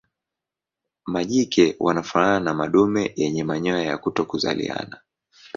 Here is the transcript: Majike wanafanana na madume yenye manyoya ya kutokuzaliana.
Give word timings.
Majike 1.07 1.75
wanafanana 1.79 2.39
na 2.39 2.53
madume 2.53 3.13
yenye 3.15 3.43
manyoya 3.43 3.83
ya 3.83 3.97
kutokuzaliana. 3.97 4.99